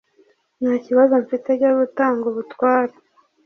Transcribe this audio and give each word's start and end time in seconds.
Ntakibazo 0.61 1.13
mfite 1.23 1.49
cyo 1.59 1.71
gutanga 1.79 2.23
ubutware 2.31 2.93